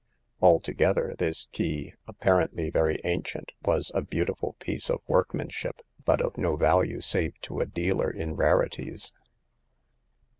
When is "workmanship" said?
5.07-5.83